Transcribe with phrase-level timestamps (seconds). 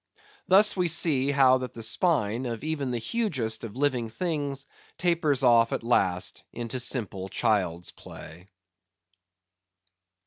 [0.47, 4.65] Thus we see how that the spine of even the hugest of living things
[4.97, 8.47] tapers off at last into simple child's play.